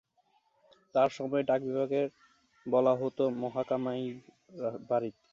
[0.95, 2.01] তার সময়ে ডাক বিভাগকে
[2.65, 5.15] বলা হতো মাহকামা"-"ই"-"বারিদ।